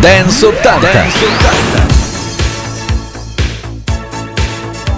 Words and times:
Dance 0.00 0.42
80. 0.42 0.80
Dance 0.80 1.22
80. 1.84 1.89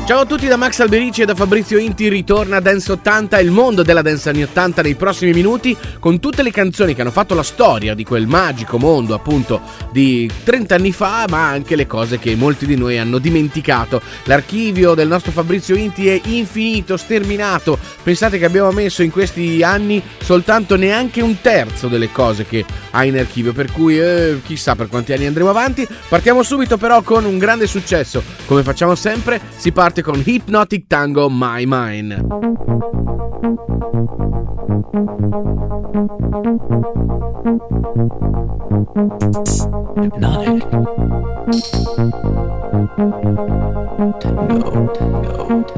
Ciao 0.04 0.22
a 0.22 0.26
tutti 0.26 0.48
da 0.48 0.56
Max 0.56 0.80
Alberici 0.80 1.22
e 1.22 1.26
da 1.26 1.34
Fabrizio 1.36 1.78
Inti, 1.78 2.08
ritorna 2.08 2.58
Dance 2.58 2.90
80, 2.90 3.38
il 3.38 3.52
mondo 3.52 3.84
della 3.84 4.02
Dance 4.02 4.28
anni 4.28 4.42
80 4.42 4.82
nei 4.82 4.96
prossimi 4.96 5.32
minuti 5.32 5.76
con 6.00 6.18
tutte 6.18 6.42
le 6.42 6.50
canzoni 6.50 6.92
che 6.92 7.02
hanno 7.02 7.12
fatto 7.12 7.34
la 7.34 7.44
storia 7.44 7.94
di 7.94 8.02
quel 8.02 8.26
magico 8.26 8.78
mondo 8.78 9.14
appunto 9.14 9.60
di 9.92 10.28
30 10.42 10.74
anni 10.74 10.90
fa, 10.90 11.26
ma 11.28 11.46
anche 11.46 11.76
le 11.76 11.86
cose 11.86 12.18
che 12.18 12.34
molti 12.34 12.66
di 12.66 12.76
noi 12.76 12.98
hanno 12.98 13.18
dimenticato. 13.18 14.02
L'archivio 14.24 14.94
del 14.94 15.06
nostro 15.06 15.30
Fabrizio 15.30 15.76
Inti 15.76 16.08
è 16.08 16.20
infinito, 16.24 16.96
sterminato. 16.96 17.78
Pensate 18.02 18.38
che 18.38 18.44
abbiamo 18.44 18.72
messo 18.72 19.04
in 19.04 19.12
questi 19.12 19.62
anni 19.62 20.02
soltanto 20.18 20.74
neanche 20.74 21.22
un 21.22 21.40
terzo 21.40 21.86
delle 21.86 22.10
cose 22.10 22.44
che 22.44 22.64
ha 22.90 23.04
in 23.04 23.16
archivio, 23.16 23.52
per 23.52 23.70
cui 23.70 24.00
eh, 24.00 24.40
chissà 24.44 24.74
per 24.74 24.88
quanti 24.88 25.12
anni 25.12 25.26
andremo 25.26 25.50
avanti. 25.50 25.86
Partiamo 26.08 26.42
subito 26.42 26.76
però 26.76 27.02
con 27.02 27.24
un 27.24 27.38
grande 27.38 27.68
successo, 27.68 28.20
come 28.46 28.64
facciamo 28.64 28.96
sempre, 28.96 29.40
si 29.56 29.70
parte 29.70 29.91
parte 29.92 30.02
con 30.02 30.22
Hypnotic 30.24 30.88
Tango 30.88 31.28
My 31.28 31.66
Mine. 31.66 32.16
Hypnotic. 40.18 40.60
Tango, 44.18 44.88
tango, 44.88 45.72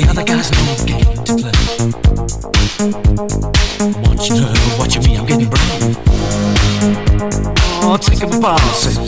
the 0.00 0.08
other 0.10 0.22
guys 0.22 0.50
know 0.52 0.74
the 0.74 0.84
game 0.86 1.00
to 1.24 1.34
play. 1.34 1.52
Want 4.02 4.28
you 4.28 4.36
to 4.36 4.78
watch 4.78 4.94
me, 5.04 5.16
I'm 5.16 5.26
getting 5.26 5.48
brave. 5.48 5.98
Oh, 7.82 7.96
take 8.00 8.22
a 8.22 8.26
boss. 8.38 9.07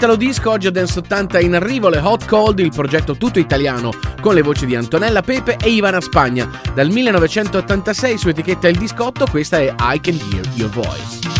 Italo 0.00 0.16
Disco, 0.16 0.50
oggi 0.50 0.66
a 0.66 0.70
Dance 0.70 0.98
80 0.98 1.40
in 1.40 1.54
arrivo 1.54 1.90
le 1.90 1.98
Hot 1.98 2.24
Cold, 2.24 2.58
il 2.60 2.72
progetto 2.74 3.18
tutto 3.18 3.38
italiano 3.38 3.92
con 4.22 4.32
le 4.32 4.40
voci 4.40 4.64
di 4.64 4.74
Antonella 4.74 5.20
Pepe 5.20 5.58
e 5.62 5.68
Ivana 5.68 6.00
Spagna. 6.00 6.48
Dal 6.74 6.88
1986 6.88 8.16
su 8.16 8.28
etichetta 8.30 8.66
Il 8.68 8.78
Discotto, 8.78 9.26
questa 9.26 9.58
è 9.58 9.74
I 9.78 10.00
Can 10.00 10.18
Hear 10.32 10.48
Your 10.54 10.70
Voice. 10.70 11.39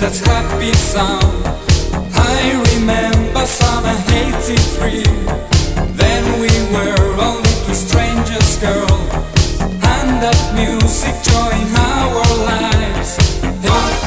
That 0.00 0.16
happy 0.24 0.72
sound. 0.72 1.44
I 2.14 2.56
remember 2.72 3.44
summer 3.44 3.94
'83. 4.08 5.04
Then 5.92 6.40
we 6.40 6.48
were 6.72 7.20
only 7.20 7.52
two 7.66 7.74
strangers, 7.74 8.56
girl, 8.56 8.96
and 9.60 10.22
that 10.24 10.40
music 10.56 11.14
joined 11.22 11.76
our 11.76 12.24
lives. 12.46 13.16
Hey. 13.60 13.99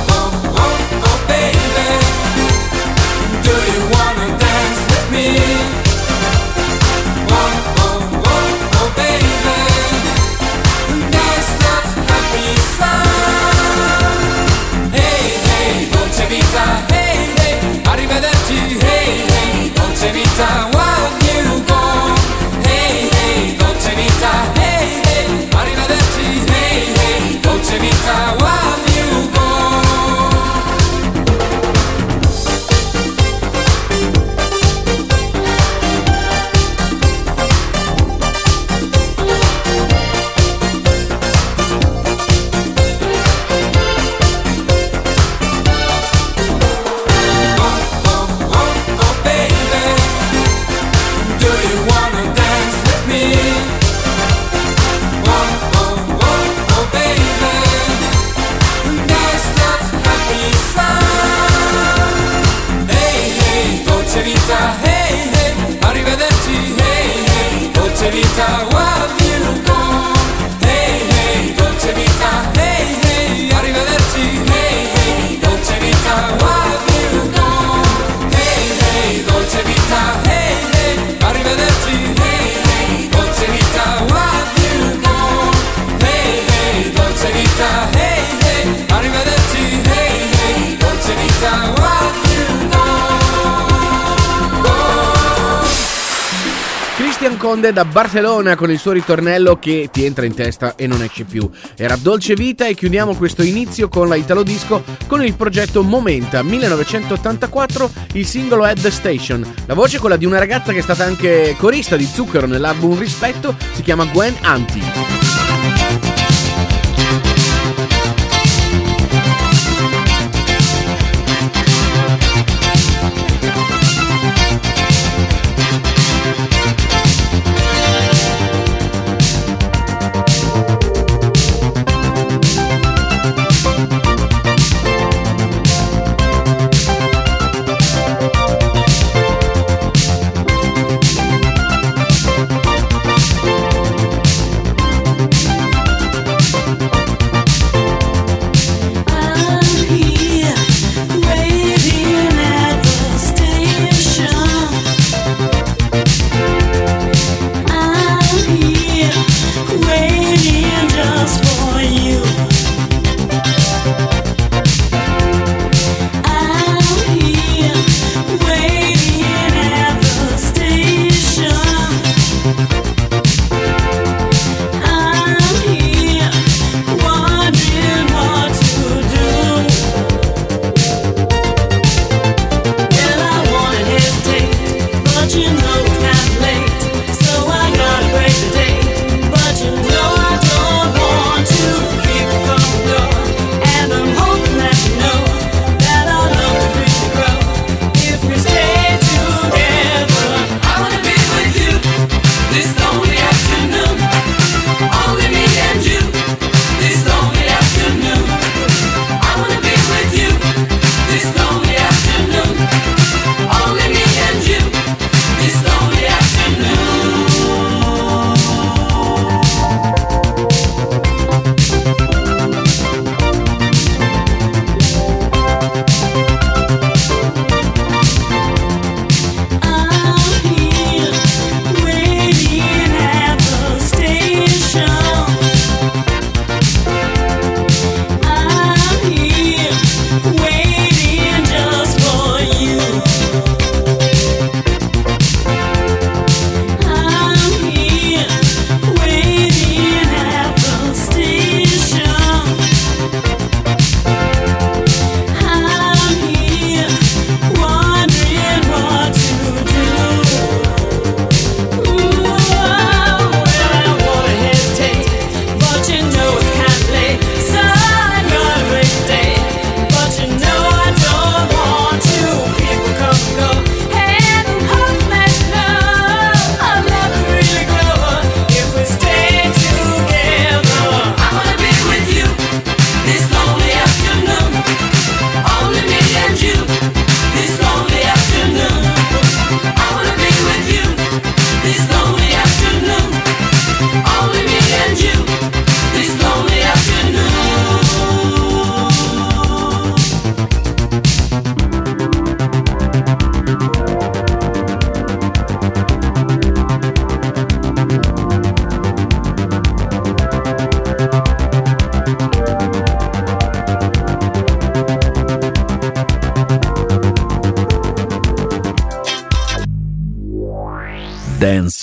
Conde 97.63 97.79
da 97.79 97.85
Barcellona 97.85 98.57
con 98.57 98.69
il 98.71 98.77
suo 98.77 98.91
ritornello 98.91 99.57
che 99.57 99.87
ti 99.89 100.03
entra 100.03 100.25
in 100.25 100.33
testa 100.33 100.75
e 100.75 100.85
non 100.85 101.01
esce 101.01 101.23
più. 101.23 101.49
Era 101.77 101.95
Dolce 101.95 102.33
Vita 102.33 102.67
e 102.67 102.73
chiudiamo 102.73 103.15
questo 103.15 103.41
inizio 103.41 103.87
con 103.87 104.09
la 104.09 104.15
Italo 104.15 104.43
Disco 104.43 104.83
con 105.07 105.23
il 105.23 105.33
progetto 105.35 105.81
Momenta 105.81 106.43
1984, 106.43 107.89
il 108.13 108.25
singolo 108.25 108.65
Head 108.65 108.85
Station. 108.89 109.49
La 109.65 109.75
voce 109.75 109.95
è 109.95 109.99
quella 110.01 110.17
di 110.17 110.25
una 110.25 110.39
ragazza 110.39 110.73
che 110.73 110.79
è 110.79 110.81
stata 110.81 111.05
anche 111.05 111.55
corista 111.57 111.95
di 111.95 112.05
Zucchero 112.05 112.47
nell'album 112.47 112.99
Rispetto, 112.99 113.55
si 113.71 113.81
chiama 113.81 114.03
Gwen 114.07 114.35
Anti. 114.41 115.22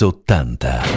80. 0.03 0.90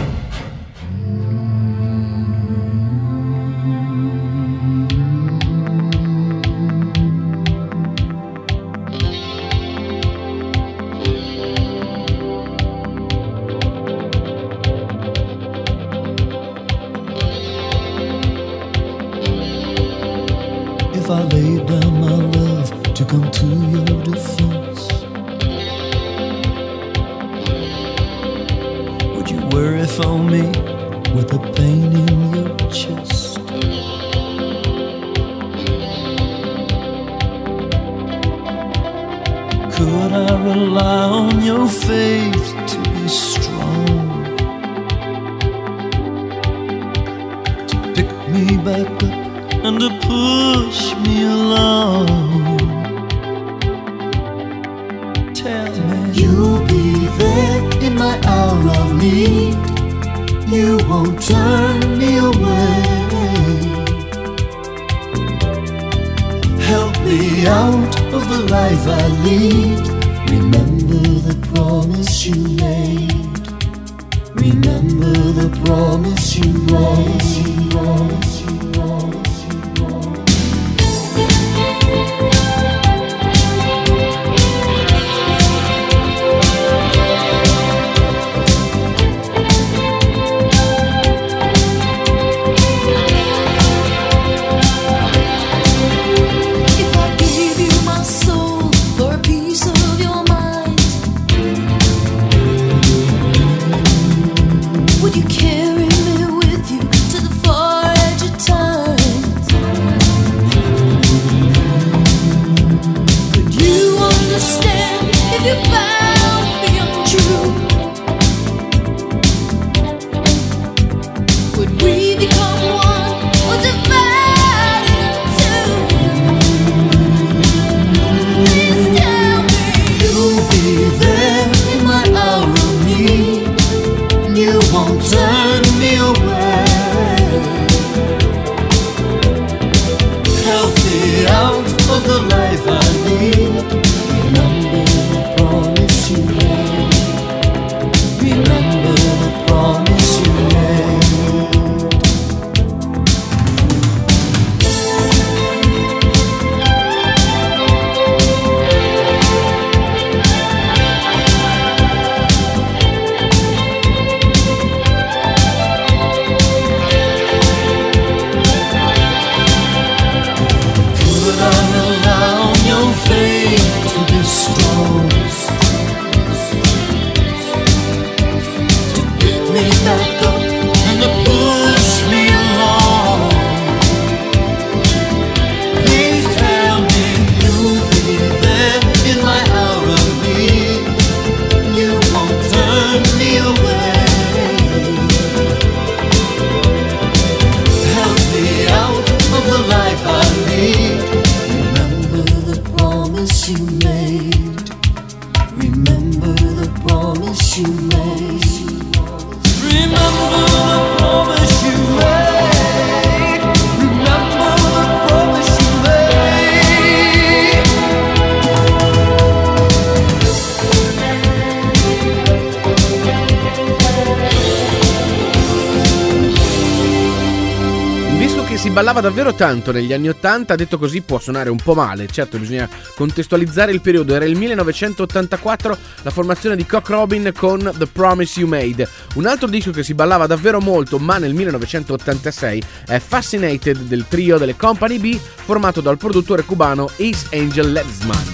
Davvero 229.34 229.36
tanto 229.36 229.72
negli 229.72 229.92
anni 229.92 230.08
80, 230.08 230.54
detto 230.54 230.78
così 230.78 231.00
può 231.00 231.18
suonare 231.18 231.50
un 231.50 231.58
po' 231.62 231.74
male, 231.74 232.06
certo 232.08 232.38
bisogna 232.38 232.68
contestualizzare 232.94 233.72
il 233.72 233.80
periodo, 233.80 234.14
era 234.14 234.24
il 234.24 234.36
1984 234.36 235.78
la 236.02 236.10
formazione 236.10 236.56
di 236.56 236.64
Cock 236.64 236.88
Robin 236.88 237.32
con 237.36 237.70
The 237.76 237.86
Promise 237.86 238.40
You 238.40 238.48
Made. 238.48 238.88
Un 239.14 239.26
altro 239.26 239.48
disco 239.48 239.70
che 239.70 239.82
si 239.82 239.94
ballava 239.94 240.26
davvero 240.26 240.60
molto, 240.60 240.98
ma 240.98 241.18
nel 241.18 241.34
1986 241.34 242.62
è 242.86 242.98
Fascinated 242.98 243.78
del 243.82 244.06
trio 244.08 244.38
delle 244.38 244.56
Company 244.56 244.98
B 244.98 245.18
formato 245.18 245.80
dal 245.80 245.98
produttore 245.98 246.44
cubano 246.44 246.90
Ace 246.98 247.26
Angel 247.32 247.70
Ledsman. 247.72 248.33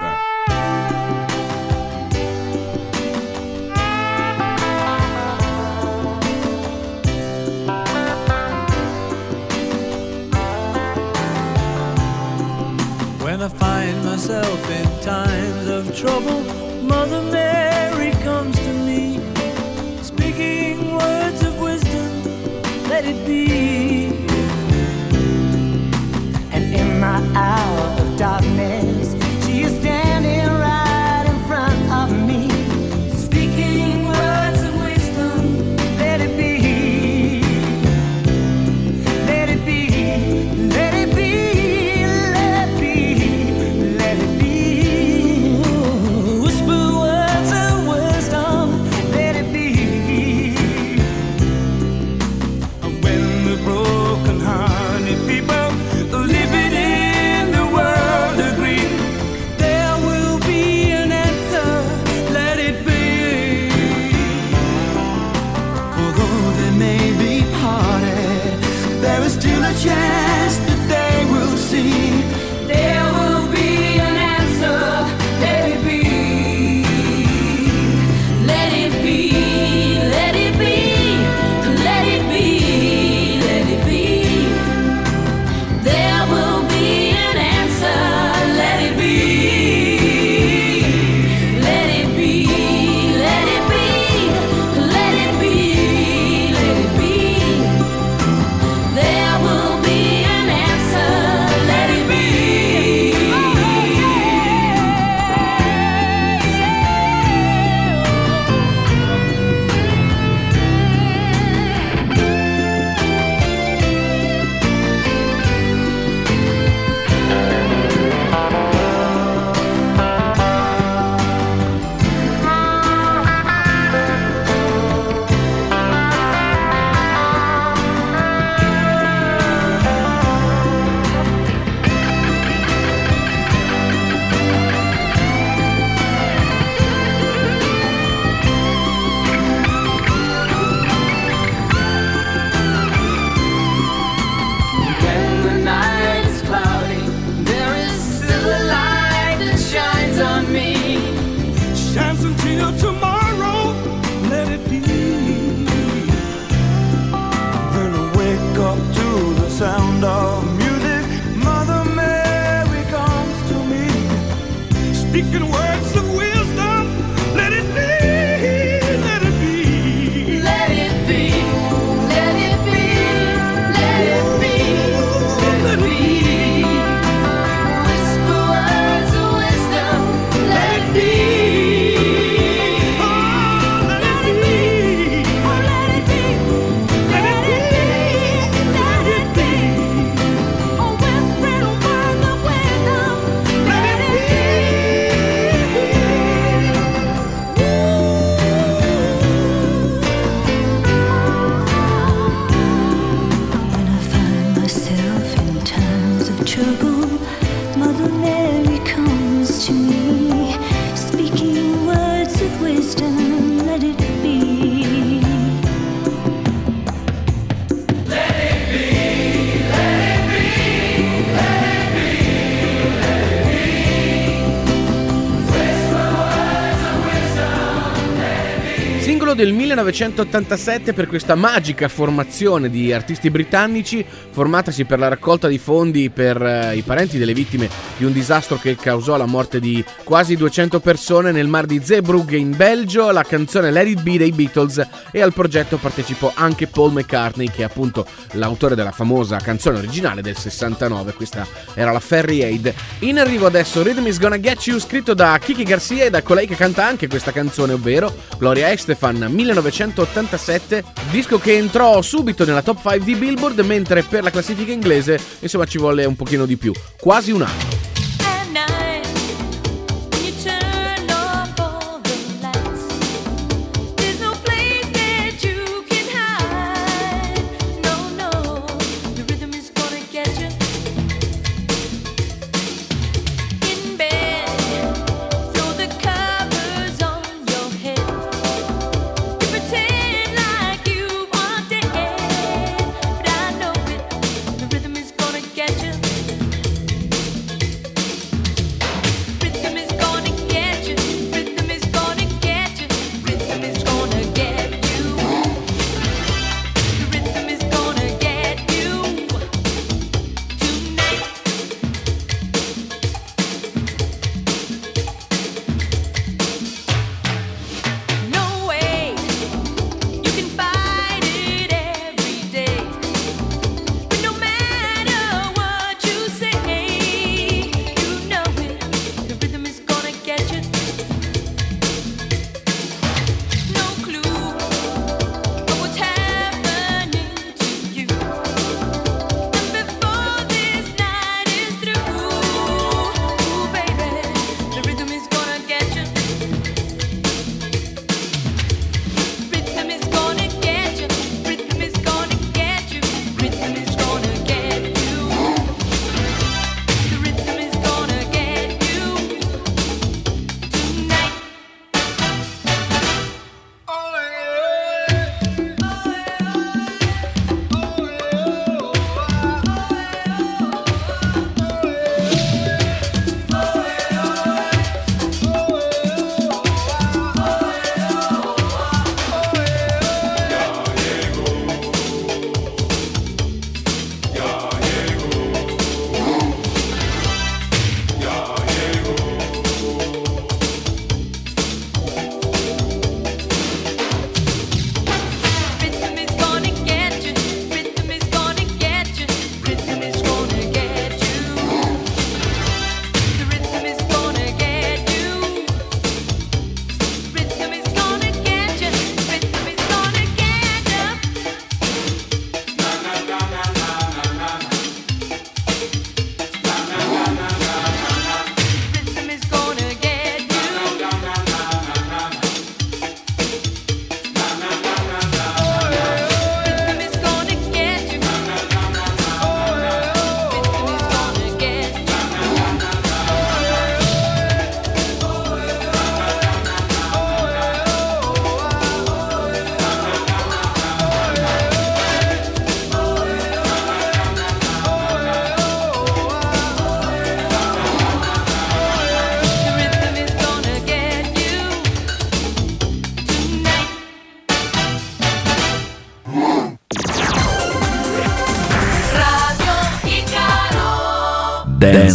del 229.41 229.53
1987 229.53 230.93
per 230.93 231.07
questa 231.07 231.33
magica 231.33 231.87
formazione 231.87 232.69
di 232.69 232.93
artisti 232.93 233.31
britannici 233.31 234.05
formatasi 234.29 234.85
per 234.85 234.99
la 234.99 235.07
raccolta 235.07 235.47
di 235.47 235.57
fondi 235.57 236.11
per 236.11 236.39
eh, 236.39 236.75
i 236.75 236.83
parenti 236.83 237.17
delle 237.17 237.33
vittime 237.33 237.67
di 237.97 238.05
un 238.05 238.13
disastro 238.13 238.57
che 238.57 238.75
causò 238.75 239.17
la 239.17 239.25
morte 239.25 239.59
di 239.59 239.83
quasi 240.03 240.35
200 240.35 240.79
persone 240.79 241.31
nel 241.31 241.47
mar 241.47 241.65
di 241.65 241.81
Zeebrugge 241.83 242.37
in 242.37 242.55
Belgio, 242.55 243.09
la 243.09 243.23
canzone 243.23 243.71
Let 243.71 243.87
It 243.87 244.01
Be 244.03 244.19
dei 244.19 244.31
Beatles 244.31 244.87
e 245.11 245.21
al 245.21 245.33
progetto 245.33 245.77
partecipò 245.77 246.31
anche 246.35 246.67
Paul 246.67 246.91
McCartney 246.91 247.49
che 247.49 247.61
è 247.61 247.65
appunto 247.65 248.05
l'autore 248.33 248.75
della 248.75 248.91
famosa 248.91 249.37
canzone 249.37 249.79
originale 249.79 250.21
del 250.21 250.37
69, 250.37 251.13
questa 251.13 251.47
era 251.73 251.91
la 251.91 251.99
Ferry 251.99 252.43
Aid. 252.43 252.71
In 252.99 253.17
arrivo 253.17 253.47
adesso 253.47 253.81
Rhythm 253.81 254.05
is 254.05 254.19
Gonna 254.19 254.39
Get 254.39 254.67
You 254.67 254.77
scritto 254.77 255.15
da 255.15 255.39
Kiki 255.41 255.63
Garcia 255.63 256.05
e 256.05 256.09
da 256.11 256.21
colei 256.21 256.45
che 256.45 256.55
canta 256.55 256.85
anche 256.85 257.07
questa 257.07 257.31
canzone, 257.31 257.73
ovvero 257.73 258.13
Gloria 258.37 258.71
Estefan, 258.71 259.29
1987, 259.31 260.83
disco 261.09 261.39
che 261.39 261.57
entrò 261.57 262.01
subito 262.01 262.45
nella 262.45 262.61
top 262.61 262.81
5 262.81 262.99
di 262.99 263.15
Billboard, 263.15 263.59
mentre 263.61 264.03
per 264.03 264.23
la 264.23 264.31
classifica 264.31 264.71
inglese, 264.71 265.19
insomma, 265.39 265.65
ci 265.65 265.77
volle 265.77 266.05
un 266.05 266.15
pochino 266.15 266.45
di 266.45 266.57
più, 266.57 266.71
quasi 266.99 267.31
un 267.31 267.41
anno. 267.41 268.00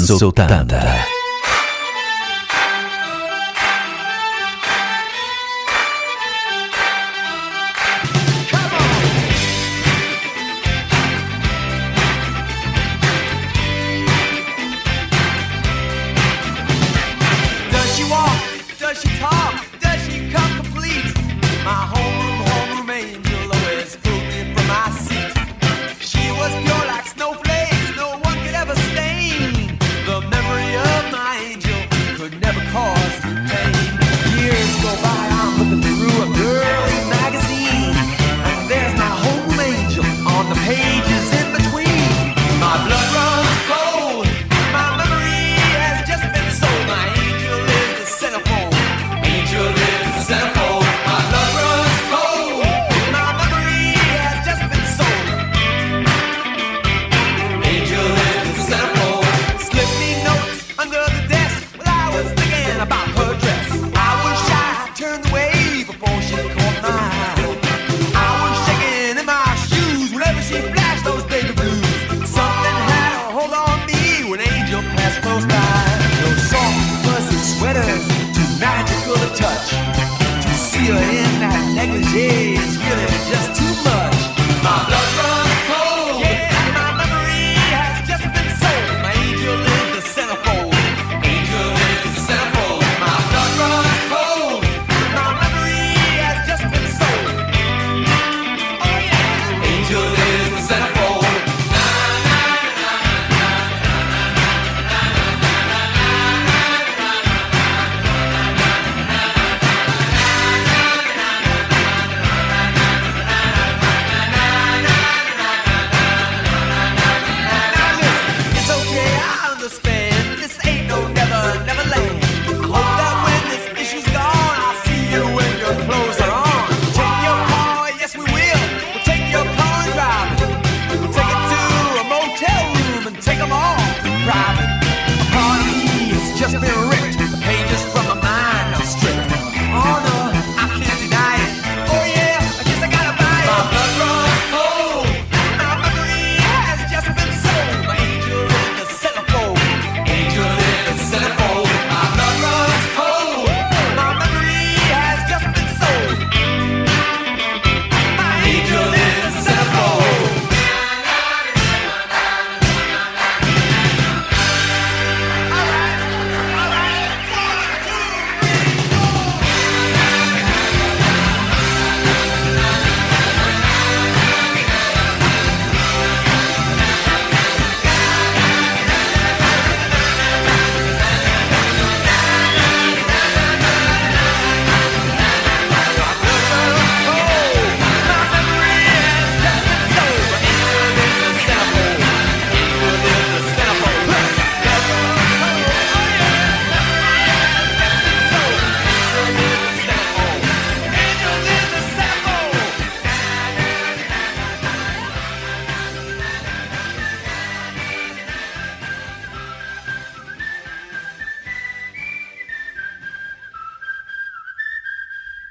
Sotanda. 0.07 0.86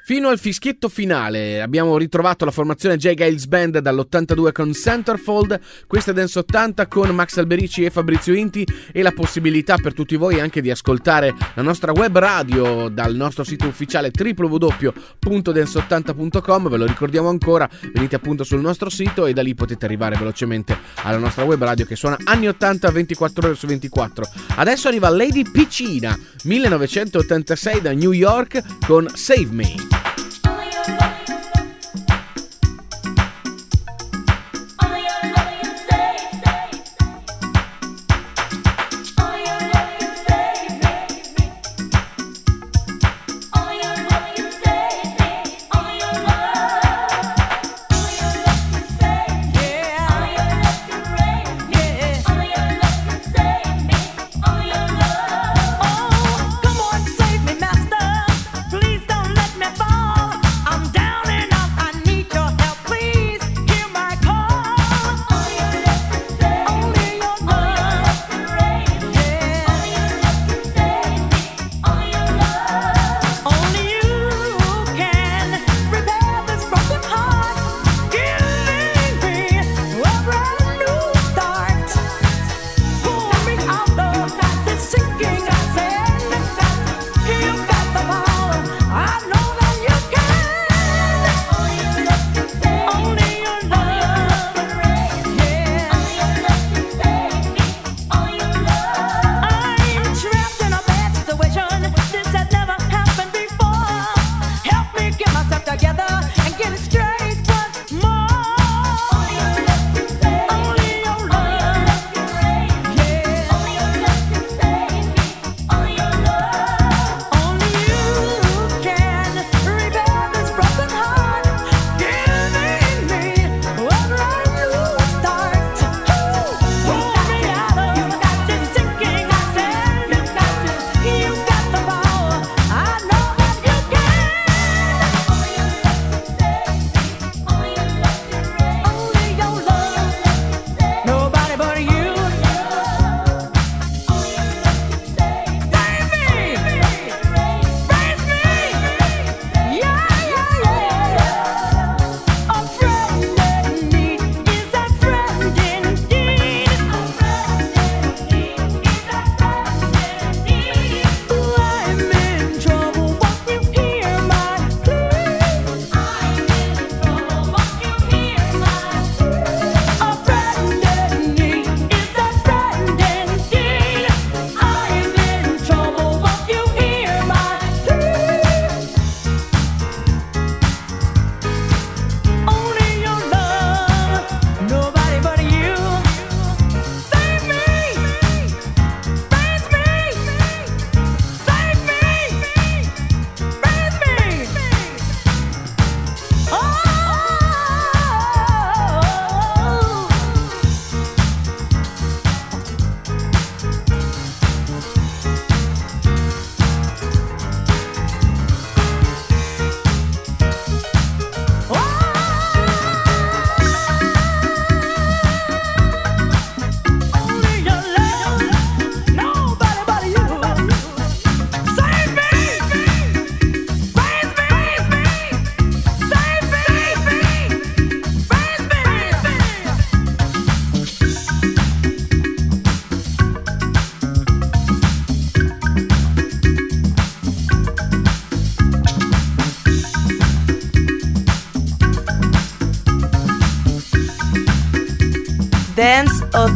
Fino 0.07 0.29
al 0.29 0.37
fischietto 0.37 0.87
finale 0.87 1.63
abbiamo 1.63 1.97
ritrovato 1.97 2.45
la 2.45 2.51
formazione 2.51 2.95
J. 2.95 3.15
Giles 3.15 3.47
Band 3.47 3.79
dall'82 3.79 4.51
con 4.51 4.71
Centerfold, 4.71 5.59
questa 5.87 6.11
è 6.11 6.13
Dance 6.13 6.37
80 6.37 6.85
con 6.85 7.09
Max 7.09 7.37
Alberici 7.37 7.83
e 7.83 7.89
Fabrizio 7.89 8.35
Inti 8.35 8.63
e 8.91 9.01
la 9.01 9.13
possibilità 9.13 9.77
per 9.77 9.95
tutti 9.95 10.15
voi 10.15 10.39
anche 10.39 10.61
di 10.61 10.69
ascoltare 10.69 11.33
la 11.55 11.63
nostra 11.63 11.91
web 11.91 12.15
radio 12.19 12.87
dal 12.89 13.15
nostro 13.15 13.43
sito 13.43 13.65
ufficiale 13.65 14.11
www.dance80.com, 14.15 16.69
ve 16.69 16.77
lo 16.77 16.85
ricordiamo 16.85 17.29
ancora, 17.29 17.67
venite 17.91 18.15
appunto 18.15 18.43
sul 18.43 18.61
nostro 18.61 18.91
sito 18.91 19.25
e 19.25 19.33
da 19.33 19.41
lì 19.41 19.55
potete 19.55 19.85
arrivare 19.85 20.17
velocemente 20.17 20.77
alla 21.01 21.17
nostra 21.17 21.45
web 21.45 21.63
radio 21.63 21.83
che 21.83 21.95
suona 21.95 22.17
anni 22.25 22.47
80 22.47 22.91
24 22.91 23.47
ore 23.47 23.55
su 23.55 23.65
24. 23.65 24.23
Adesso 24.57 24.87
arriva 24.87 25.09
Lady 25.09 25.49
Piccina 25.49 26.15
1986 26.43 27.81
da 27.81 27.91
New 27.91 28.11
York 28.11 28.61
con 28.85 29.09
Save 29.11 29.47
Me. 29.49 30.04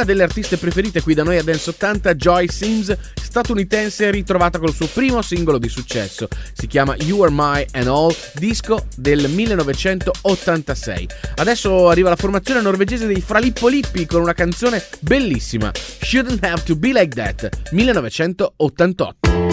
Una 0.00 0.08
delle 0.08 0.24
artiste 0.24 0.56
preferite 0.56 1.02
qui 1.02 1.12
da 1.12 1.22
noi 1.22 1.36
a 1.36 1.42
Dance 1.42 1.68
80, 1.68 2.14
Joy 2.14 2.48
Sims, 2.48 2.96
statunitense 3.20 4.10
ritrovata 4.10 4.58
col 4.58 4.72
suo 4.72 4.86
primo 4.86 5.20
singolo 5.20 5.58
di 5.58 5.68
successo. 5.68 6.26
Si 6.54 6.66
chiama 6.66 6.96
You 7.00 7.20
Are 7.20 7.30
My 7.30 7.66
and 7.72 7.86
All, 7.86 8.14
disco 8.32 8.86
del 8.96 9.28
1986. 9.28 11.06
Adesso 11.34 11.90
arriva 11.90 12.08
la 12.08 12.16
formazione 12.16 12.62
norvegese 12.62 13.06
dei 13.06 13.20
Fralippo 13.20 13.68
Lippi 13.68 14.06
con 14.06 14.22
una 14.22 14.32
canzone 14.32 14.82
bellissima, 15.00 15.70
Shouldn't 15.74 16.42
Have 16.42 16.62
to 16.62 16.76
Be 16.76 16.92
Like 16.94 17.14
That, 17.14 17.50
1988. 17.72 19.49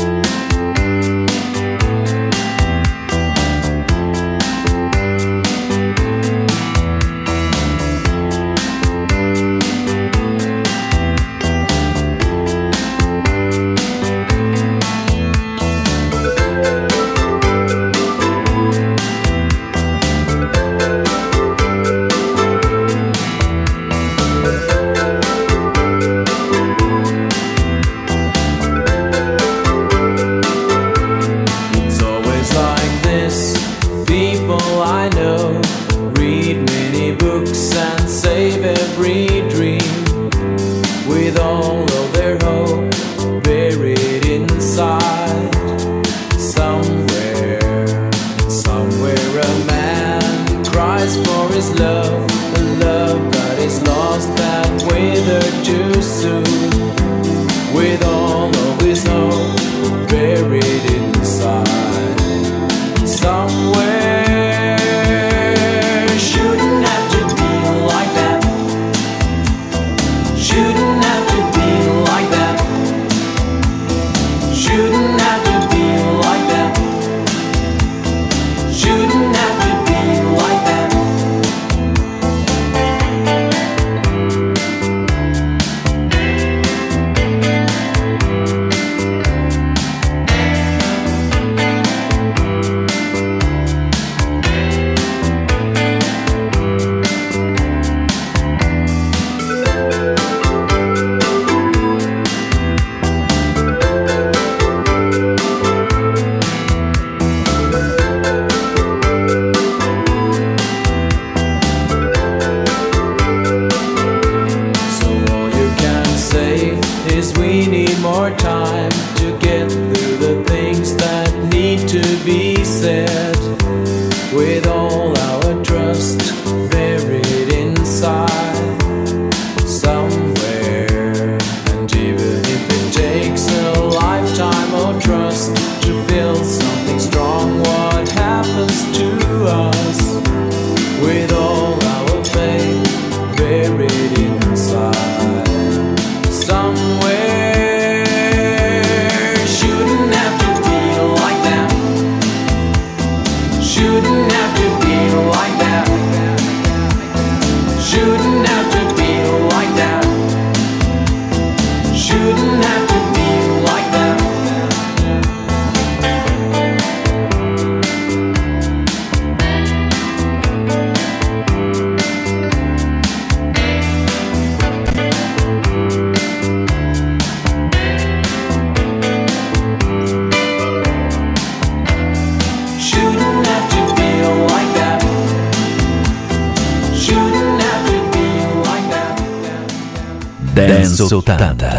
seu 191.08 191.22
tanda. 191.22 191.77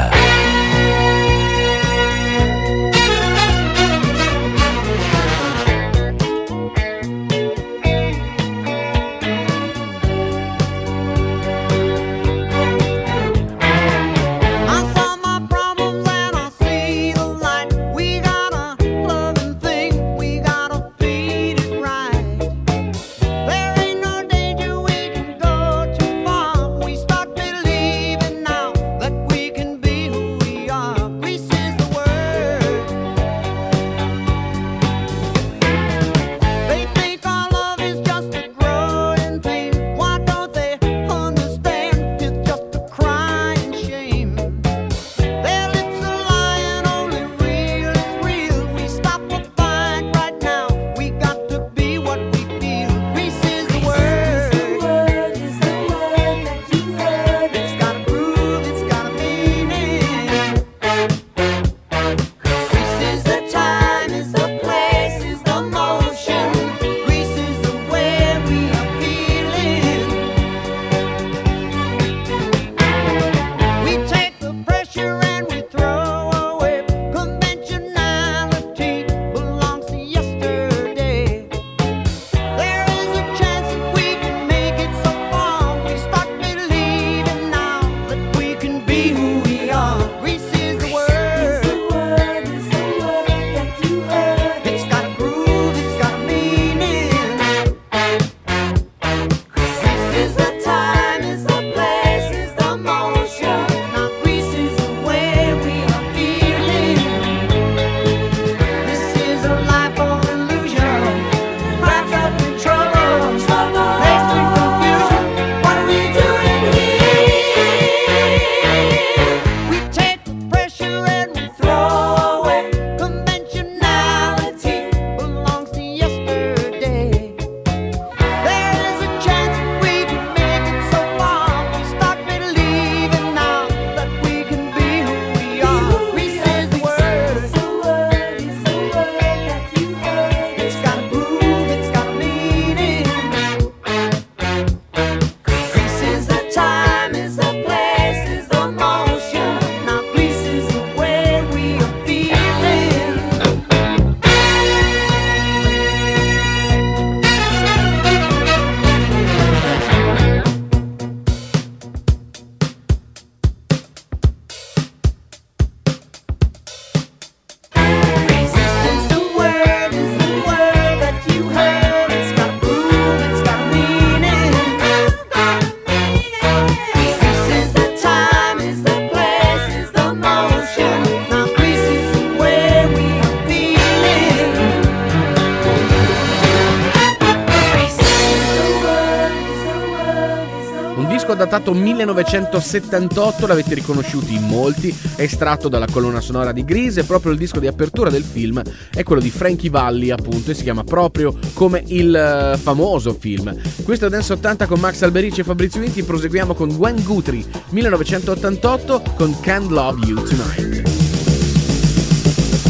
1978, 192.07 193.47
l'avete 193.49 193.75
riconosciuto 193.75 194.31
in 194.31 194.47
molti, 194.47 194.95
è 195.17 195.23
estratto 195.23 195.69
dalla 195.69 195.87
colonna 195.91 196.21
sonora 196.21 196.53
di 196.53 196.65
Grease 196.65 197.01
e 197.01 197.05
proprio 197.05 197.33
il 197.33 197.39
disco 197.39 197.59
di 197.59 197.67
apertura 197.67 198.09
del 198.09 198.23
film 198.23 198.63
è 198.95 199.03
quello 199.03 199.21
di 199.21 199.31
Frankie 199.31 199.69
Valli, 199.69 200.11
appunto, 200.11 200.53
e 200.53 200.55
si 200.55 200.63
chiama 200.63 200.85
proprio 200.85 201.37
come 201.55 201.83
il 201.87 202.15
eh, 202.15 202.57
famoso 202.57 203.17
film. 203.19 203.53
Questo 203.83 204.07
è 204.07 204.09
Dance 204.09 204.33
80 204.35 204.67
con 204.67 204.79
Max 204.79 205.03
Alberici 205.03 205.41
e 205.41 205.45
Fabrizio 205.45 205.81
Vinti, 205.81 206.05
proseguiamo 206.05 206.55
con 206.55 206.69
Gwen 206.69 207.03
Guthrie, 207.03 207.45
1988 207.71 209.03
con 209.17 209.35
Can't 209.41 209.71
Love 209.71 210.07
You 210.07 210.23
Tonight. 210.23 210.83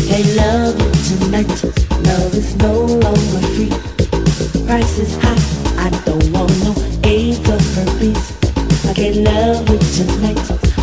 Hey, 0.08 0.24
love 0.36 0.80
you 0.80 1.18
tonight. 1.18 1.64
Love 2.06 2.34
is 2.34 2.54
no 2.56 2.86
longer 2.86 3.46
free. 3.54 3.68
Price 4.64 4.98
is 4.98 5.14
high. 5.16 5.86
I 5.86 5.90
don't 6.06 6.32
want 6.32 6.50
no 6.64 6.74
A 7.04 7.34
for 7.34 7.58
her 7.74 7.98
piece. 7.98 8.37
I 8.86 8.94
can't 8.94 9.16
love 9.16 9.68
with 9.68 9.96
tonight. 9.96 10.36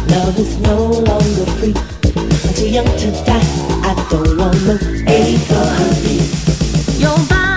Love 0.10 0.38
is 0.40 0.58
no 0.60 0.88
longer 0.88 1.46
free. 1.58 1.74
I'm 1.76 2.54
too 2.54 2.70
young 2.70 2.86
to 2.86 3.12
die. 3.26 3.42
I 3.84 4.08
don't 4.10 4.38
want 4.38 4.62
no 4.66 4.78
aid 5.08 5.40
for 5.42 5.54
her 5.54 5.94
peace. 6.04 7.00
Your 7.00 7.18
body. 7.28 7.55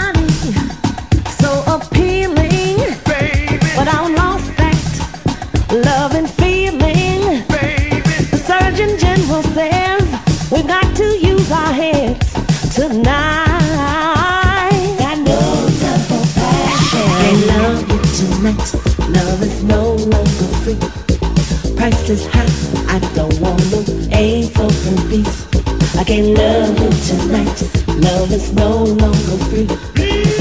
can't 26.09 26.39
love 26.39 26.71
you 26.81 26.91
tonight. 27.07 27.63
Love 28.03 28.33
is 28.33 28.51
no 28.55 28.83
longer 28.83 29.45
free. 29.51 29.67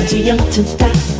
Too 0.07 0.19
young 0.19 0.49
to 0.51 0.63
die. 0.77 1.16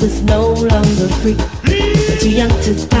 love 0.00 0.10
is 0.10 0.22
no 0.22 0.52
longer 0.52 1.08
free. 1.20 1.36
Too 2.20 2.30
young 2.30 2.50
to 2.62 2.88
die. 2.88 2.97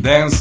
dance 0.00 0.39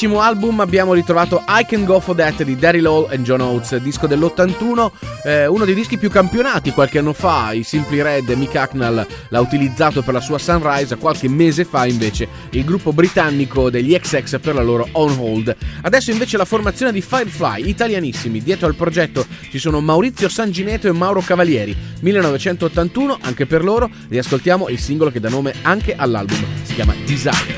decimo 0.00 0.20
album 0.20 0.60
abbiamo 0.60 0.94
ritrovato 0.94 1.42
I 1.48 1.66
Can 1.66 1.84
Go 1.84 1.98
For 1.98 2.14
That 2.14 2.44
di 2.44 2.54
Daryl 2.54 2.86
Hall 2.86 3.08
e 3.10 3.20
John 3.20 3.40
Oates, 3.40 3.78
disco 3.78 4.06
dell'81, 4.06 4.90
eh, 5.24 5.46
uno 5.48 5.64
dei 5.64 5.74
dischi 5.74 5.98
più 5.98 6.08
campionati 6.08 6.70
qualche 6.70 7.00
anno 7.00 7.12
fa. 7.12 7.50
I 7.50 7.64
Simply 7.64 8.00
Red 8.00 8.28
Mick 8.28 8.54
Hacknell 8.54 9.04
l'ha 9.28 9.40
utilizzato 9.40 10.02
per 10.02 10.14
la 10.14 10.20
sua 10.20 10.38
Sunrise, 10.38 10.98
qualche 10.98 11.28
mese 11.28 11.64
fa 11.64 11.84
invece 11.84 12.28
il 12.50 12.64
gruppo 12.64 12.92
britannico 12.92 13.70
degli 13.70 13.92
XX 13.98 14.38
per 14.38 14.54
la 14.54 14.62
loro 14.62 14.86
On 14.92 15.16
Hold. 15.18 15.56
Adesso 15.82 16.12
invece 16.12 16.36
la 16.36 16.44
formazione 16.44 16.92
di 16.92 17.00
Firefly, 17.00 17.68
italianissimi. 17.68 18.40
Dietro 18.40 18.68
al 18.68 18.76
progetto 18.76 19.26
ci 19.50 19.58
sono 19.58 19.80
Maurizio 19.80 20.28
Sangineto 20.28 20.86
e 20.86 20.92
Mauro 20.92 21.22
Cavalieri. 21.22 21.76
1981, 22.02 23.18
anche 23.22 23.46
per 23.46 23.64
loro, 23.64 23.90
riascoltiamo 24.08 24.68
il 24.68 24.78
singolo 24.78 25.10
che 25.10 25.18
dà 25.18 25.28
nome 25.28 25.54
anche 25.62 25.96
all'album. 25.96 26.44
Si 26.62 26.74
chiama 26.74 26.94
Desire. 27.04 27.57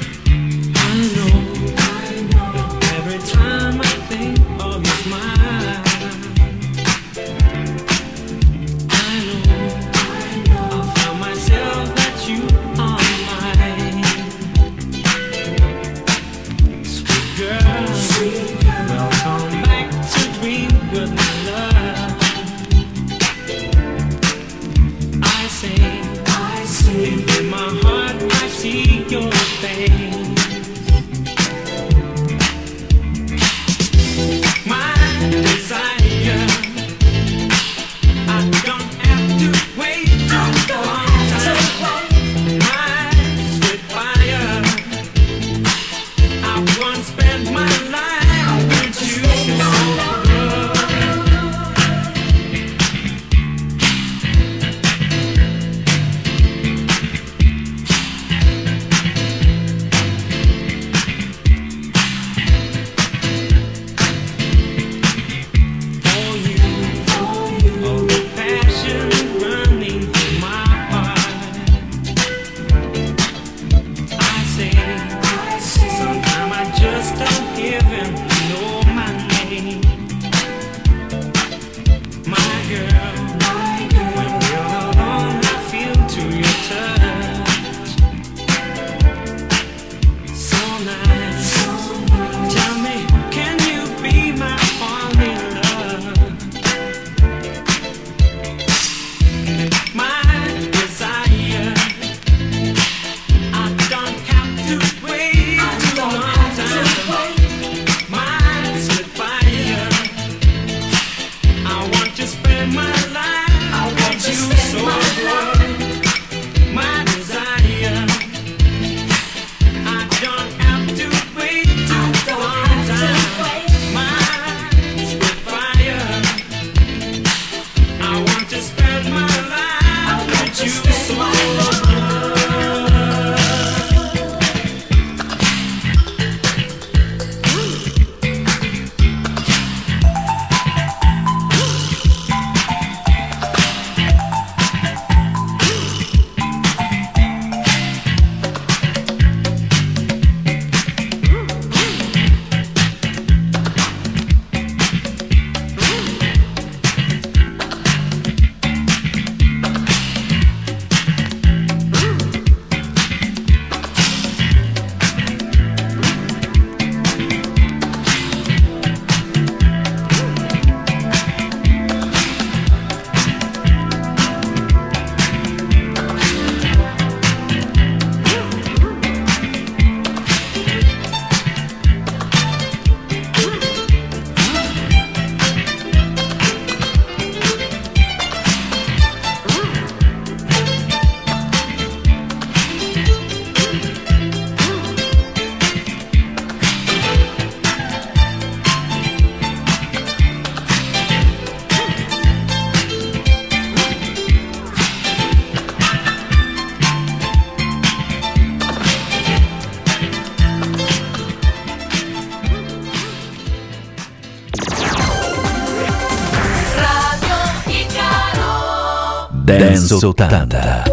80. 219.99 220.90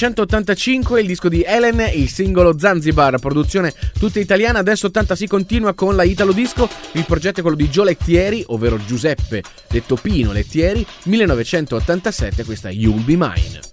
1985 0.00 1.00
il 1.02 1.06
disco 1.06 1.28
di 1.28 1.42
Helen 1.42 1.90
il 1.92 2.08
singolo 2.08 2.58
Zanzibar, 2.58 3.18
produzione 3.18 3.74
tutta 3.98 4.18
italiana. 4.18 4.60
Adesso 4.60 4.86
80 4.86 5.14
si 5.14 5.26
continua 5.26 5.74
con 5.74 5.94
la 5.94 6.04
Italo 6.04 6.32
Disco. 6.32 6.68
Il 6.92 7.04
progetto 7.04 7.40
è 7.40 7.42
quello 7.42 7.56
di 7.56 7.68
Gio 7.68 7.82
Lettieri, 7.82 8.42
ovvero 8.46 8.82
Giuseppe 8.82 9.42
detto 9.68 9.96
Pino 9.96 10.32
Lettieri. 10.32 10.86
1987, 11.04 12.44
questa 12.44 12.70
You'll 12.70 13.04
Be 13.04 13.16
Mine. 13.16 13.69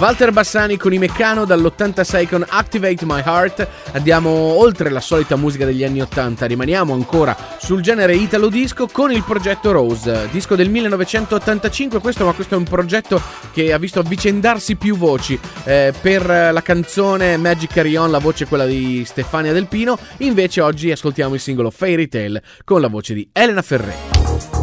Walter 0.00 0.32
Bassani 0.32 0.78
con 0.78 0.94
i 0.94 0.98
Meccano 0.98 1.44
dall'86 1.44 2.26
con 2.26 2.42
Activate 2.48 3.04
My 3.04 3.20
Heart. 3.22 3.68
Andiamo 3.92 4.30
oltre 4.30 4.88
la 4.88 4.98
solita 4.98 5.36
musica 5.36 5.66
degli 5.66 5.84
anni 5.84 6.00
80, 6.00 6.46
rimaniamo 6.46 6.94
ancora 6.94 7.36
sul 7.58 7.82
genere 7.82 8.14
italo 8.14 8.48
disco 8.48 8.86
con 8.90 9.12
il 9.12 9.22
progetto 9.22 9.72
Rose, 9.72 10.30
disco 10.32 10.56
del 10.56 10.70
1985. 10.70 12.00
Questo, 12.00 12.24
ma 12.24 12.32
questo 12.32 12.54
è 12.54 12.56
un 12.56 12.64
progetto 12.64 13.20
che 13.52 13.74
ha 13.74 13.78
visto 13.78 14.00
avvicendarsi 14.00 14.76
più 14.76 14.96
voci. 14.96 15.38
Eh, 15.64 15.92
per 16.00 16.26
la 16.26 16.62
canzone 16.62 17.36
Magic 17.36 17.70
Carry 17.70 17.94
On, 17.96 18.10
la 18.10 18.20
voce 18.20 18.44
è 18.44 18.48
quella 18.48 18.64
di 18.64 19.04
Stefania 19.04 19.52
Del 19.52 19.66
Pino. 19.66 19.98
Invece 20.18 20.62
oggi 20.62 20.90
ascoltiamo 20.90 21.34
il 21.34 21.40
singolo 21.40 21.70
Fairy 21.70 22.08
Tale 22.08 22.42
con 22.64 22.80
la 22.80 22.88
voce 22.88 23.12
di 23.12 23.28
Elena 23.34 23.60
Ferré. 23.60 24.59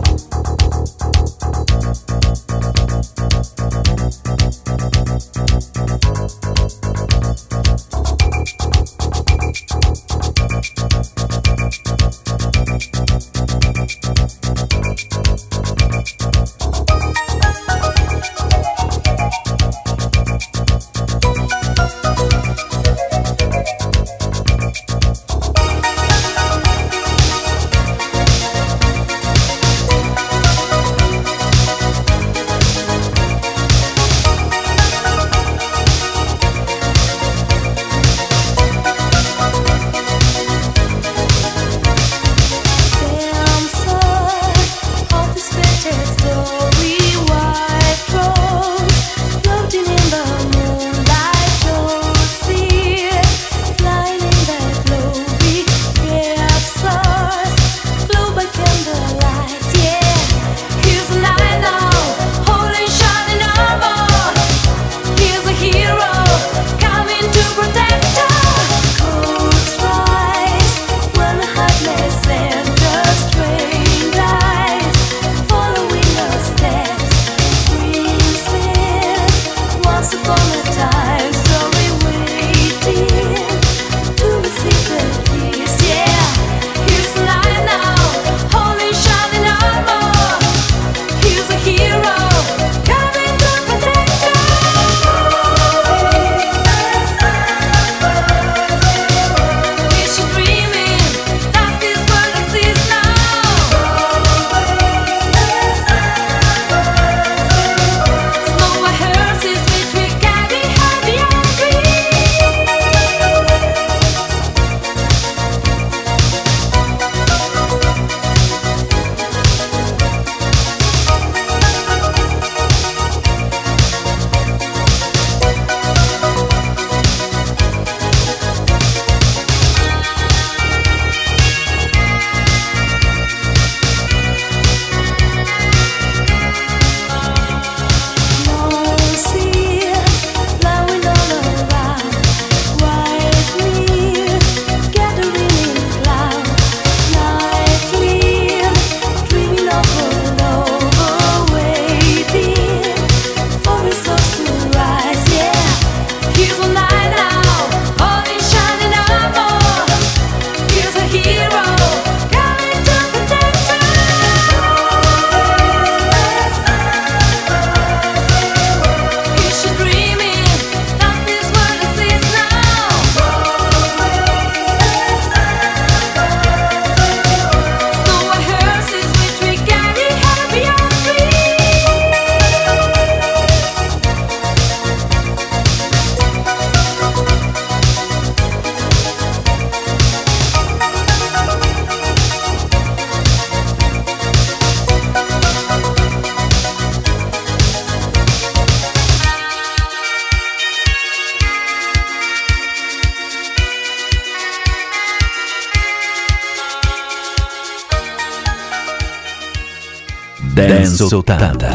Dance 211.07 211.23
80. 211.23 211.37
There's 211.39 211.66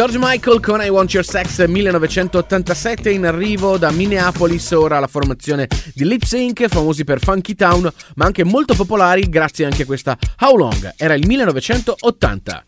George 0.00 0.16
Michael 0.18 0.60
con 0.60 0.80
I 0.80 0.88
Want 0.88 1.12
Your 1.12 1.26
Sex 1.26 1.66
1987 1.66 3.10
in 3.10 3.26
arrivo 3.26 3.76
da 3.76 3.90
Minneapolis, 3.90 4.70
ora 4.70 4.98
la 4.98 5.06
formazione 5.06 5.68
di 5.94 6.06
Lip 6.06 6.22
Sync, 6.22 6.68
famosi 6.68 7.04
per 7.04 7.20
Funky 7.20 7.54
Town, 7.54 7.86
ma 8.14 8.24
anche 8.24 8.42
molto 8.42 8.72
popolari 8.72 9.28
grazie 9.28 9.66
anche 9.66 9.82
a 9.82 9.84
questa 9.84 10.16
How 10.38 10.56
Long, 10.56 10.94
era 10.96 11.12
il 11.12 11.26
1980. 11.26 12.64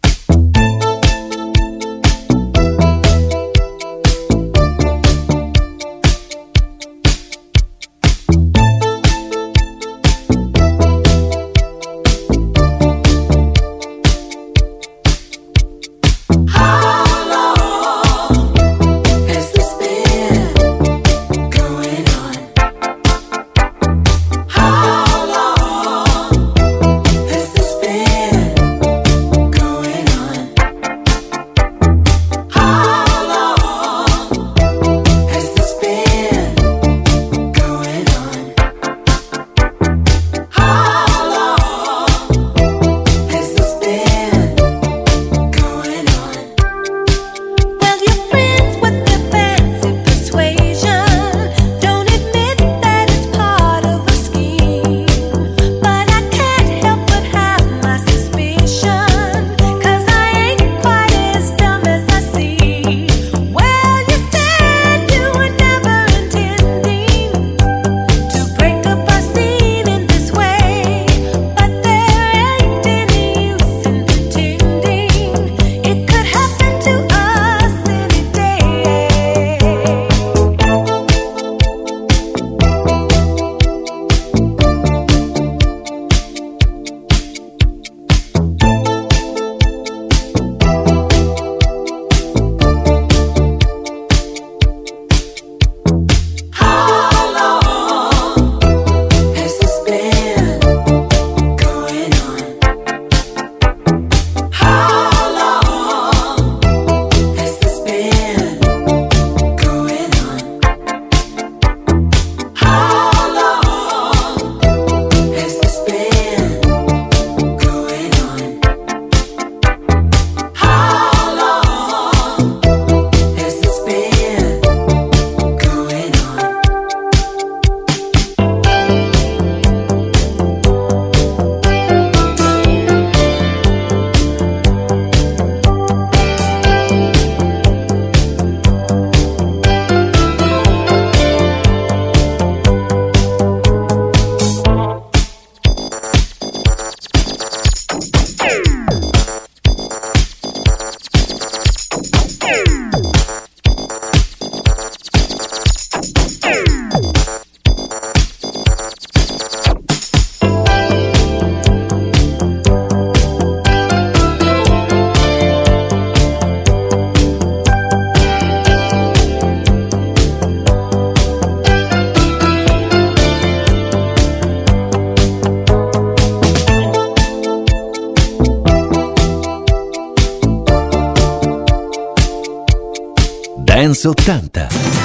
80. 184.05 185.02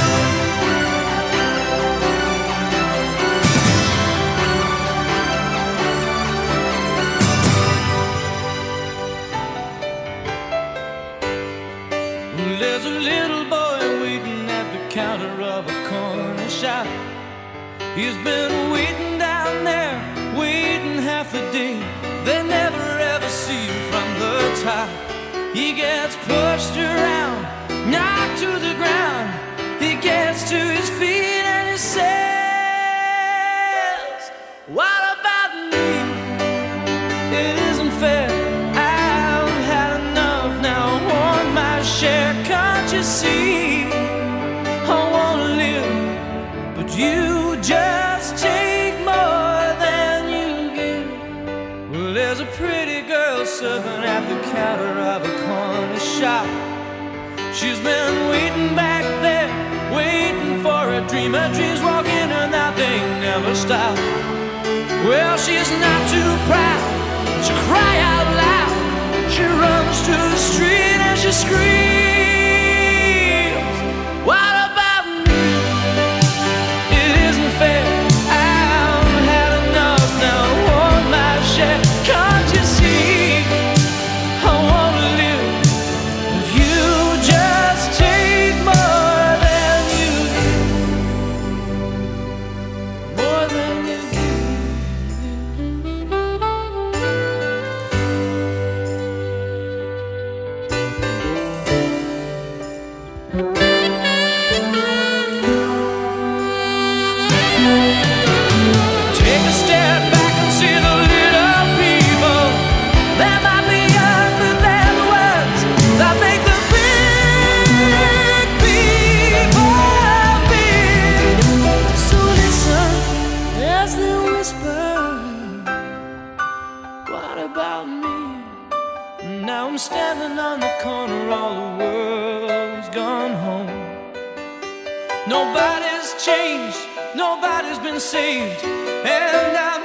Saved, 138.00 138.64
and 138.64 139.58
I'm 139.58 139.77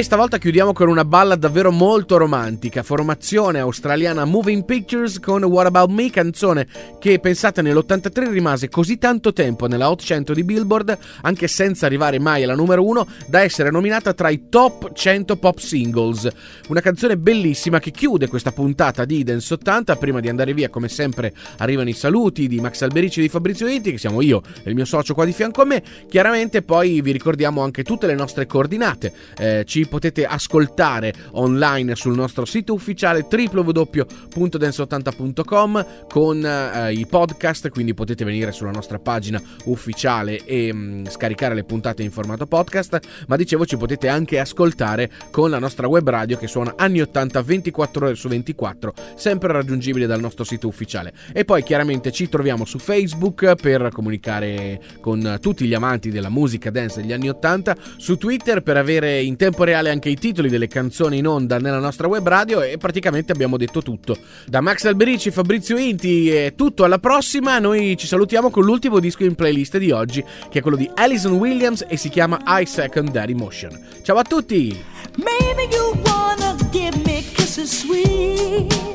E 0.00 0.02
stavolta 0.02 0.38
chiudiamo 0.38 0.72
con 0.72 0.88
una 0.88 1.04
balla 1.04 1.34
davvero 1.34 1.70
molto 1.70 2.16
romantica, 2.16 2.82
formazione 2.82 3.58
australiana 3.58 4.24
Moving 4.24 4.64
Pictures 4.64 5.20
con 5.20 5.44
What 5.44 5.66
About 5.66 5.90
Me, 5.90 6.08
canzone 6.08 6.66
che 6.98 7.18
pensate 7.18 7.60
nell'83 7.60 8.30
rimase 8.30 8.70
così 8.70 8.96
tanto 8.96 9.34
tempo 9.34 9.66
nella 9.66 9.90
Hot 9.90 10.00
100 10.00 10.32
di 10.32 10.42
Billboard, 10.42 10.96
anche 11.20 11.48
senza 11.48 11.84
arrivare 11.84 12.18
mai 12.18 12.42
alla 12.42 12.54
numero 12.54 12.82
1, 12.82 13.06
da 13.26 13.42
essere 13.42 13.70
nominata 13.70 14.14
tra 14.14 14.30
i 14.30 14.48
top 14.48 14.94
100 14.94 15.36
pop 15.36 15.58
singles. 15.58 16.26
Una 16.68 16.80
canzone 16.80 17.18
bellissima 17.18 17.78
che 17.78 17.90
chiude 17.90 18.26
questa 18.26 18.52
puntata 18.52 19.04
di 19.04 19.22
Dance 19.22 19.52
80, 19.52 19.96
prima 19.96 20.20
di 20.20 20.30
andare 20.30 20.54
via 20.54 20.70
come 20.70 20.88
sempre 20.88 21.34
arrivano 21.58 21.90
i 21.90 21.92
saluti 21.92 22.48
di 22.48 22.58
Max 22.58 22.80
Alberici 22.80 23.18
e 23.18 23.24
di 23.24 23.28
Fabrizio 23.28 23.66
Inti, 23.66 23.90
che 23.90 23.98
siamo 23.98 24.22
io 24.22 24.40
e 24.62 24.70
il 24.70 24.74
mio 24.74 24.86
socio 24.86 25.12
qua 25.12 25.26
di 25.26 25.32
fianco 25.34 25.60
a 25.60 25.66
me, 25.66 25.82
chiaramente 26.08 26.62
poi 26.62 27.02
vi 27.02 27.12
ricordiamo 27.12 27.62
anche 27.62 27.82
tutte 27.82 28.06
le 28.06 28.14
nostre 28.14 28.46
coordinate, 28.46 29.12
Eh, 29.36 29.64
ci 29.66 29.88
potete 29.90 30.24
ascoltare 30.24 31.12
online 31.32 31.94
sul 31.96 32.14
nostro 32.14 32.46
sito 32.46 32.72
ufficiale 32.72 33.26
www.dance80.com 33.30 35.86
con 36.08 36.42
eh, 36.42 36.92
i 36.92 37.04
podcast, 37.06 37.68
quindi 37.68 37.92
potete 37.92 38.24
venire 38.24 38.52
sulla 38.52 38.70
nostra 38.70 38.98
pagina 38.98 39.38
ufficiale 39.64 40.42
e 40.44 40.72
mm, 40.72 41.04
scaricare 41.06 41.54
le 41.54 41.64
puntate 41.64 42.02
in 42.02 42.10
formato 42.10 42.46
podcast, 42.46 42.98
ma 43.26 43.36
dicevo 43.36 43.66
ci 43.66 43.76
potete 43.76 44.08
anche 44.08 44.38
ascoltare 44.38 45.10
con 45.30 45.50
la 45.50 45.58
nostra 45.58 45.86
web 45.88 46.08
radio 46.08 46.38
che 46.38 46.46
suona 46.46 46.72
anni 46.76 47.02
80 47.02 47.42
24 47.42 48.06
ore 48.06 48.14
su 48.14 48.28
24, 48.28 48.94
sempre 49.16 49.52
raggiungibile 49.52 50.06
dal 50.06 50.20
nostro 50.20 50.44
sito 50.44 50.68
ufficiale. 50.68 51.12
E 51.32 51.44
poi 51.44 51.64
chiaramente 51.64 52.12
ci 52.12 52.28
troviamo 52.28 52.64
su 52.64 52.78
Facebook 52.78 53.56
per 53.56 53.90
comunicare 53.92 54.80
con 55.00 55.38
tutti 55.40 55.66
gli 55.66 55.74
amanti 55.74 56.10
della 56.10 56.28
musica 56.28 56.70
dance 56.70 57.00
degli 57.00 57.12
anni 57.12 57.28
80, 57.28 57.76
su 57.96 58.16
Twitter 58.16 58.62
per 58.62 58.76
avere 58.76 59.20
in 59.20 59.34
tempo 59.36 59.64
reale 59.64 59.79
reale 59.80 59.90
anche 59.90 60.10
i 60.10 60.16
titoli 60.16 60.48
delle 60.48 60.68
canzoni 60.68 61.18
in 61.18 61.26
onda 61.26 61.58
nella 61.58 61.78
nostra 61.78 62.06
web 62.06 62.26
radio 62.26 62.62
e 62.62 62.76
praticamente 62.76 63.32
abbiamo 63.32 63.56
detto 63.56 63.82
tutto. 63.82 64.16
Da 64.46 64.60
Max 64.60 64.84
Alberici, 64.84 65.30
Fabrizio 65.30 65.76
Inti 65.76 66.30
è 66.30 66.54
tutto, 66.54 66.84
alla 66.84 66.98
prossima, 66.98 67.58
noi 67.58 67.96
ci 67.96 68.06
salutiamo 68.06 68.50
con 68.50 68.64
l'ultimo 68.64 69.00
disco 69.00 69.24
in 69.24 69.34
playlist 69.34 69.78
di 69.78 69.90
oggi 69.90 70.22
che 70.50 70.58
è 70.58 70.62
quello 70.62 70.76
di 70.76 70.88
Alison 70.94 71.32
Williams 71.32 71.84
e 71.88 71.96
si 71.96 72.08
chiama 72.08 72.38
I 72.44 72.66
Secondary 72.66 73.32
Motion. 73.32 73.78
Ciao 74.02 74.16
a 74.16 74.22
tutti! 74.22 74.84
Maybe 75.16 75.74
you 75.74 75.98
wanna 76.04 76.56
give 76.70 76.96
me 77.04 77.22
kisses 77.32 77.80
sweet 77.80 78.88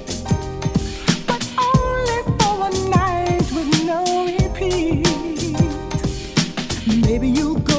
Maybe 7.07 7.29
you 7.29 7.59
go 7.59 7.74